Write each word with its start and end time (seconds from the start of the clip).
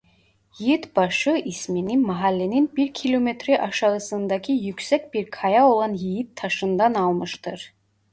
Yiğitbaşı 0.59 1.29
ismini 1.45 1.97
mahallenin 1.97 2.75
bir 2.75 2.93
kilometre 2.93 3.61
aşağısındaki 3.61 4.51
yüksek 4.53 5.13
bir 5.13 5.31
kaya 5.31 5.67
olan 5.67 5.93
yiğit 5.93 6.35
taşından 6.35 6.93
almıştır. 6.93 7.73